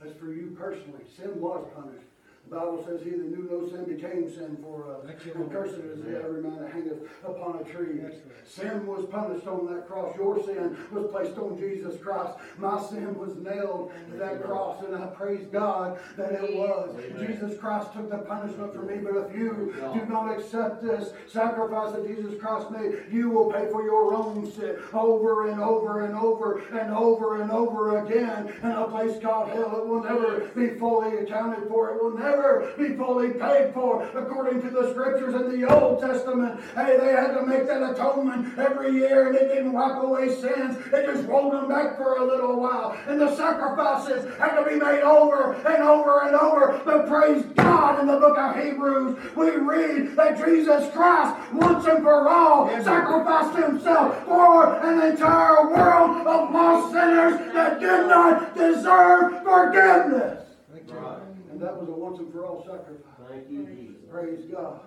[0.00, 1.02] That's for you personally.
[1.16, 2.09] Sin was punished.
[2.50, 5.06] The Bible says he that knew no sin became sin for us.
[5.36, 8.00] And cursed is every man that hangeth upon a tree.
[8.00, 8.14] Right.
[8.44, 10.16] Sin was punished on that cross.
[10.16, 12.32] Your sin was placed on Jesus Christ.
[12.58, 16.96] My sin was nailed to that cross, and I praise God that it was.
[17.20, 21.92] Jesus Christ took the punishment for me, but if you do not accept this sacrifice
[21.92, 26.16] that Jesus Christ made, you will pay for your own sin over and over and
[26.16, 29.76] over and over and over again in a place called hell.
[29.76, 31.90] It will never be fully accounted for.
[31.90, 32.39] It will never
[32.78, 36.60] be fully paid for according to the scriptures in the Old Testament.
[36.74, 40.76] Hey, they had to make that atonement every year and it didn't wipe away sins.
[40.92, 42.96] It just rolled them back for a little while.
[43.06, 46.80] And the sacrifices had to be made over and over and over.
[46.84, 52.02] But praise God in the book of Hebrews, we read that Jesus Christ once and
[52.02, 59.42] for all sacrificed himself for an entire world of lost sinners that did not deserve
[59.42, 60.44] forgiveness.
[60.72, 60.94] Thank you.
[60.94, 61.18] Right.
[61.49, 62.96] And that was a once and for all sacrifice.
[63.28, 63.96] Thank you, Jesus.
[64.10, 64.80] Praise God.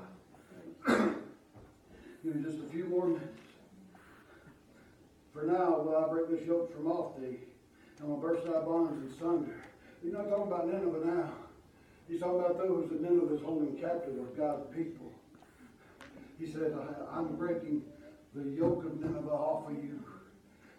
[2.24, 3.28] Give me just a few more minutes.
[5.34, 7.38] For now, will I break this yoke from off thee,
[8.00, 9.56] and will burst thy bonds asunder.
[10.04, 11.32] He's not talking about Nineveh now.
[12.08, 15.12] He's talking about those that Nineveh is holding captive of God's people.
[16.40, 17.84] He said, "I- I'm breaking
[18.36, 20.00] the yoke of Nineveh off of you.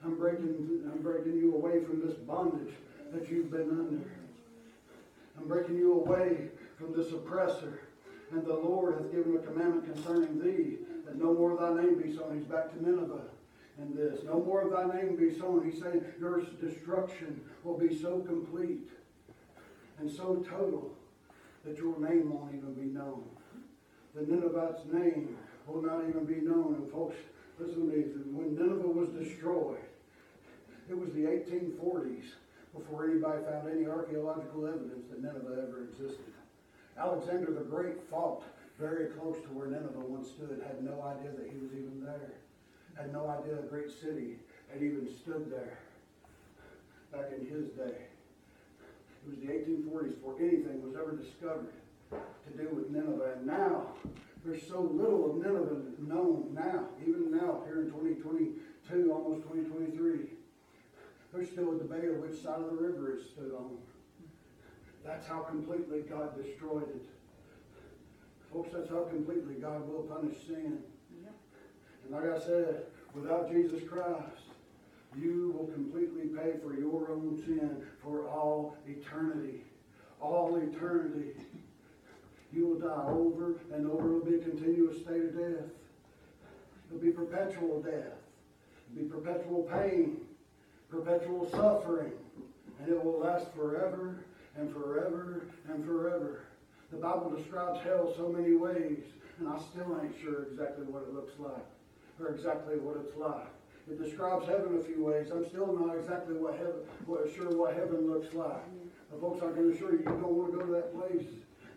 [0.04, 2.74] I'm breaking, I'm breaking you away from this bondage
[3.12, 4.10] that you've been under.
[5.38, 7.80] I'm breaking you away from this oppressor.
[8.30, 12.14] And the Lord hath given a commandment concerning thee, that no more thy name be
[12.14, 12.36] sown.
[12.36, 13.28] He's back to Nineveh
[13.78, 14.24] in this.
[14.24, 15.68] No more of thy name be sown.
[15.68, 18.90] He's saying your destruction will be so complete
[19.98, 20.96] and so total
[21.64, 23.24] that your name won't even be known.
[24.14, 26.76] The Ninevites' name will not even be known.
[26.78, 27.16] And folks,
[27.58, 28.02] listen to me.
[28.32, 29.78] When Nineveh was destroyed,
[30.88, 32.24] it was the 1840s
[32.74, 36.32] before anybody found any archaeological evidence that Nineveh ever existed.
[36.98, 38.42] Alexander the Great fought
[38.78, 42.34] very close to where Nineveh once stood, had no idea that he was even there,
[42.96, 44.36] had no idea a great city
[44.72, 45.78] had even stood there
[47.12, 47.94] back in his day.
[49.22, 51.72] It was the 1840s before anything was ever discovered
[52.10, 53.38] to do with Nineveh.
[53.38, 53.94] And now
[54.44, 60.43] There's so little of Nineveh known now, even now, here in 2022, almost 2023.
[61.34, 63.76] There's still a debate of which side of the river it stood on.
[65.04, 67.06] That's how completely God destroyed it.
[68.52, 70.78] Folks, that's how completely God will punish sin.
[72.04, 74.44] And like I said, without Jesus Christ,
[75.18, 79.62] you will completely pay for your own sin for all eternity.
[80.20, 81.32] All eternity.
[82.52, 84.18] You will die over and over.
[84.18, 85.70] It'll be a continuous state of death.
[86.88, 88.18] It'll be perpetual death.
[88.92, 90.18] It'll be perpetual pain,
[90.94, 92.12] perpetual suffering.
[92.80, 94.24] And it will last forever
[94.56, 96.44] and forever and forever.
[96.90, 99.02] The Bible describes hell so many ways,
[99.38, 101.64] and I still ain't sure exactly what it looks like
[102.20, 103.48] or exactly what it's like.
[103.90, 105.30] It describes heaven a few ways.
[105.30, 108.62] I'm still not exactly what heaven, what, sure what heaven looks like.
[109.10, 111.26] But folks, I can assure you, you don't want to go to that place.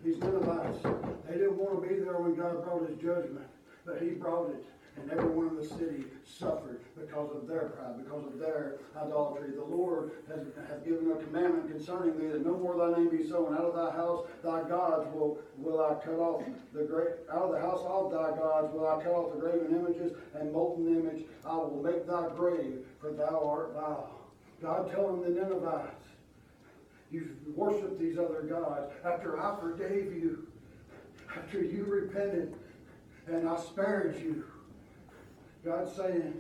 [0.06, 0.84] These Ninevites,
[1.28, 3.50] they didn't want to be there when God brought his judgment,
[3.86, 4.64] but he brought it.
[4.98, 9.52] And everyone in the city suffered because of their pride, because of their idolatry.
[9.52, 13.28] The Lord has, has given a commandment concerning thee that no more thy name be
[13.28, 13.54] sown.
[13.54, 16.44] Out of thy house thy gods will, will I cut off
[16.74, 19.76] the great out of the house of thy gods will I cut off the graven
[19.76, 21.26] images and molten image.
[21.46, 24.18] I will make thy grave, for thou art vile.
[24.62, 26.04] God telling the Ninevites,
[27.12, 30.48] you worship these other gods after I forgave you,
[31.36, 32.56] after you repented,
[33.28, 34.46] and I spared you.
[35.68, 36.34] God's saying,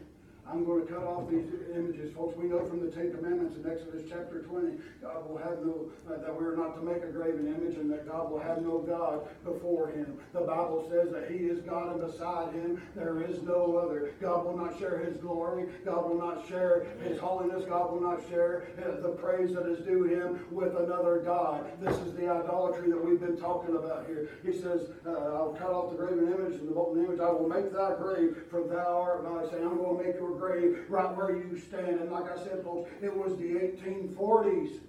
[0.49, 1.45] I'm going to cut off these
[1.75, 2.13] images.
[2.15, 5.91] Folks, we know from the Ten Commandments in Exodus chapter 20, God will have no,
[6.07, 8.79] uh, that we're not to make a graven image and that God will have no
[8.79, 10.17] God before him.
[10.33, 14.13] The Bible says that he is God and beside him there is no other.
[14.21, 15.65] God will not share his glory.
[15.83, 17.65] God will not share his holiness.
[17.67, 21.65] God will not share uh, the praise that is due him with another God.
[21.81, 24.29] This is the idolatry that we've been talking about here.
[24.45, 27.19] He says, uh, I'll cut off the graven image and the molten image.
[27.19, 30.36] I will make thy grave, for thou art my saying, I'm going to make your
[30.37, 31.99] grave right where you stand.
[31.99, 34.79] And like I said, folks, it was the 1840s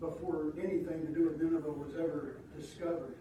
[0.00, 3.14] before anything to do with Nineveh was ever discovered.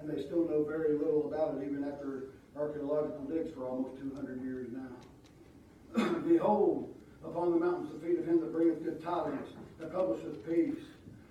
[0.00, 4.42] And they still know very little about it, even after archaeological digs for almost 200
[4.42, 6.20] years now.
[6.28, 6.94] Behold,
[7.24, 9.48] upon the mountains the feet of him that bringeth good tidings,
[9.78, 10.84] that publisheth peace.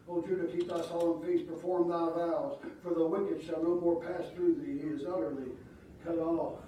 [0.09, 4.01] O Judah, keep thy solemn feast, perform thy vows, for the wicked shall no more
[4.01, 4.79] pass through thee.
[4.81, 5.51] He is utterly
[6.05, 6.59] cut off.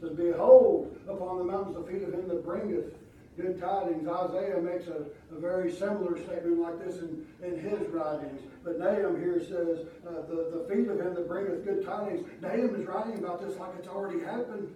[0.00, 2.94] Says, Behold, upon the mountains the feet of him that bringeth
[3.36, 4.08] good tidings.
[4.08, 8.42] Isaiah makes a, a very similar statement like this in, in his writings.
[8.64, 12.28] But Nahum here says, uh, the, the feet of him that bringeth good tidings.
[12.40, 14.74] Nahum is writing about this like it's already happened.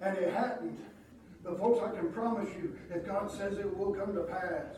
[0.00, 0.80] And it hadn't.
[1.44, 4.76] But folks, I can promise you, if God says it will come to pass,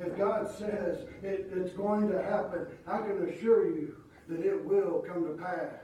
[0.00, 3.96] if God says it, it's going to happen, I can assure you
[4.28, 5.74] that it will come to pass.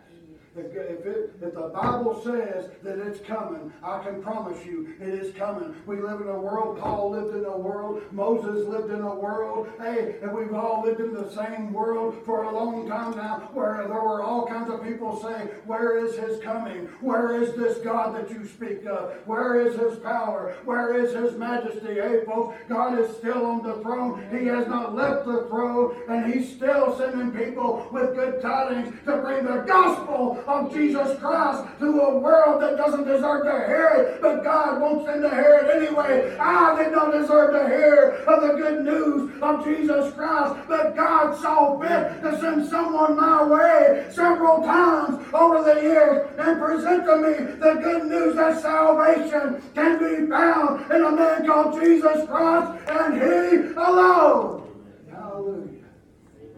[0.57, 5.35] If, it, if the Bible says that it's coming, I can promise you it is
[5.35, 5.75] coming.
[5.87, 9.69] We live in a world, Paul lived in a world, Moses lived in a world,
[9.79, 13.77] hey, and we've all lived in the same world for a long time now, where
[13.87, 16.87] there were all kinds of people saying, Where is his coming?
[17.01, 19.15] Where is this God that you speak of?
[19.27, 20.57] Where is his power?
[20.65, 21.95] Where is his majesty?
[21.95, 24.27] Hey, folks, God is still on the throne.
[24.37, 29.19] He has not left the throne, and he's still sending people with good tidings to
[29.19, 34.23] bring the gospel of Jesus Christ to a world that doesn't deserve to hear it,
[34.23, 36.37] but God wants them to hear it anyway.
[36.39, 41.37] I did not deserve to hear of the good news of Jesus Christ, but God
[41.41, 47.17] saw fit to send someone my way several times over the years and present to
[47.17, 52.89] me the good news that salvation can be found in a man called Jesus Christ
[52.89, 54.65] and He alone.
[55.11, 55.85] Hallelujah.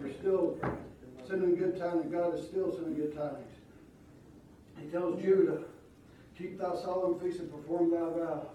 [0.01, 0.57] We're still
[1.27, 2.13] sending good tidings.
[2.13, 3.50] God is still sending good tidings.
[4.91, 5.59] Tells Judah,
[6.37, 8.47] keep thy solemn feast and perform thy vows.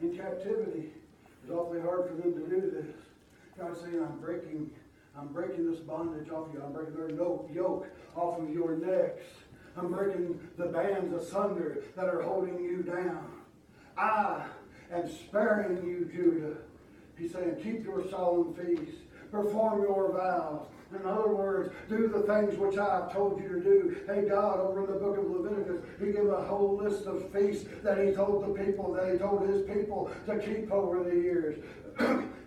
[0.00, 0.92] In captivity,
[1.42, 2.94] it's awfully hard for them to do this.
[3.58, 4.70] God's saying, I'm breaking,
[5.18, 6.62] I'm breaking this bondage off you.
[6.62, 9.24] I'm breaking their yoke, yoke off of your necks.
[9.76, 13.26] I'm breaking the bands asunder that are holding you down.
[13.98, 14.46] I
[14.92, 16.58] am sparing you, Judah.
[17.18, 18.98] He's saying, keep your solemn feast.
[19.32, 20.66] Perform your vows.
[21.00, 23.96] In other words, do the things which I have told you to do.
[24.06, 27.66] Hey, God, over in the book of Leviticus, He gave a whole list of feasts
[27.82, 31.56] that He told the people, that He told His people to keep over the years.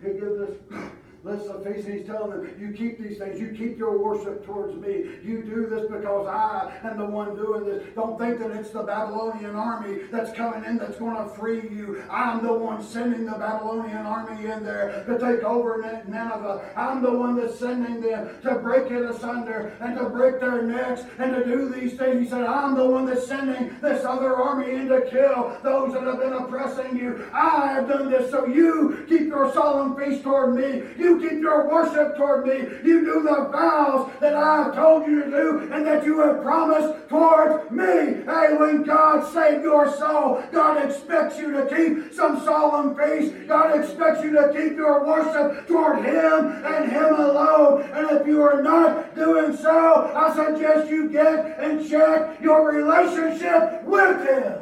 [0.02, 0.80] he gives this
[1.24, 4.74] of the feast, he's telling them, you keep these things, you keep your worship towards
[4.76, 5.04] me.
[5.22, 7.82] You do this because I am the one doing this.
[7.94, 12.02] Don't think that it's the Babylonian army that's coming in that's going to free you.
[12.10, 16.72] I'm the one sending the Babylonian army in there to take over Nin- Nineveh.
[16.74, 21.02] I'm the one that's sending them to break it asunder and to break their necks
[21.18, 22.20] and to do these things.
[22.20, 26.02] He said, I'm the one that's sending this other army in to kill those that
[26.04, 27.28] have been oppressing you.
[27.32, 30.84] I have done this so you keep your solemn feast toward me.
[30.98, 32.58] You keep your worship toward me.
[32.84, 36.42] You do the vows that I have told you to do and that you have
[36.42, 38.22] promised towards me.
[38.24, 43.34] Hey, when God saved your soul, God expects you to keep some solemn feast.
[43.48, 47.82] God expects you to keep your worship toward Him and Him alone.
[47.92, 53.82] And if you are not doing so, I suggest you get and check your relationship
[53.84, 54.60] with Him.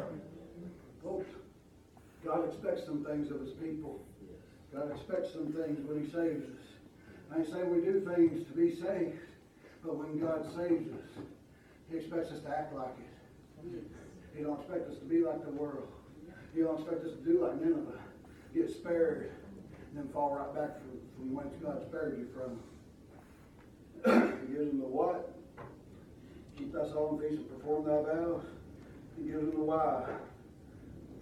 [2.25, 4.01] God expects some things of His people.
[4.73, 6.69] God expects some things when He saves us.
[7.35, 9.19] I say we do things to be saved,
[9.83, 11.23] but when God saves us,
[11.89, 13.83] He expects us to act like it.
[14.35, 15.87] He don't expect us to be like the world.
[16.53, 17.99] He don't expect us to do like Nineveh,
[18.53, 19.31] get spared,
[19.89, 22.59] and then fall right back from, from whence God spared you from.
[24.47, 25.35] he gives them the what?
[26.57, 28.43] Keep thy solemn feast and perform thy vows.
[29.17, 30.05] He gives them the why.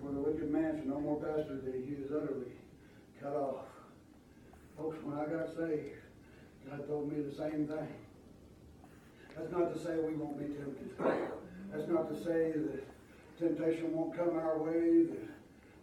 [0.01, 2.53] For the wicked man shall no more pastor thee, he is utterly
[3.21, 3.65] cut off.
[4.77, 5.95] Folks, when I got saved,
[6.69, 7.87] God told me the same thing.
[9.35, 10.91] That's not to say we won't be tempted.
[11.71, 12.83] That's not to say that
[13.39, 15.29] temptation won't come our way, that,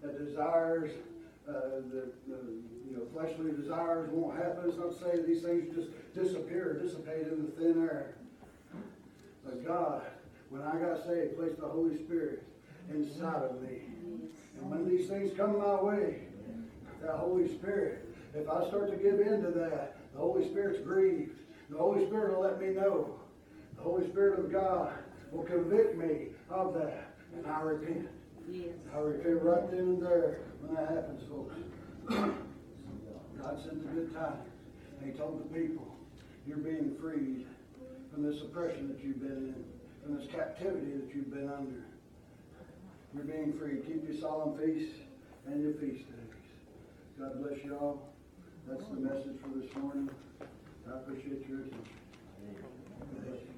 [0.02, 0.90] that desires,
[1.48, 1.52] uh,
[1.92, 2.36] that, the,
[2.88, 4.64] you know, fleshly desires won't happen.
[4.68, 8.14] It's not to say these things just disappear, dissipate in the thin air.
[9.44, 10.02] But God,
[10.50, 12.42] when I got saved, placed the Holy Spirit
[12.90, 13.82] inside of me.
[14.60, 16.20] And when these things come my way,
[17.04, 21.38] that Holy Spirit, if I start to give in to that, the Holy Spirit's grieved.
[21.70, 23.20] The Holy Spirit will let me know.
[23.76, 24.92] The Holy Spirit of God
[25.32, 27.14] will convict me of that.
[27.36, 28.08] And I repent.
[28.50, 28.68] Yes.
[28.94, 31.56] I repent right then and there when that happens, folks.
[33.42, 34.50] God sent the good tidings.
[35.00, 35.96] And he told the people,
[36.46, 37.46] you're being freed
[38.12, 39.64] from this oppression that you've been in,
[40.02, 41.84] from this captivity that you've been under.
[43.14, 43.86] You're being freed.
[43.86, 44.94] Keep your solemn feasts
[45.46, 46.23] and your feast days.
[47.18, 48.12] God bless you all.
[48.66, 50.10] That's the message for this morning.
[50.88, 51.84] I appreciate your attention.